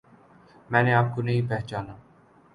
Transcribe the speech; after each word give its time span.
میں 0.69 0.81
نے 0.83 0.93
آپ 0.93 1.13
کو 1.15 1.21
نہیں 1.21 1.49
پہچانا 1.49 1.93